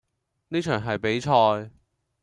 [0.47, 1.69] 呢場係比賽